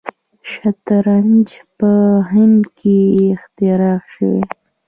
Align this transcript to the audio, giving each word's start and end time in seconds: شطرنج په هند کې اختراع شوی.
شطرنج 0.51 1.47
په 1.77 1.91
هند 2.31 2.61
کې 2.77 2.97
اختراع 3.33 3.97
شوی. 4.13 4.39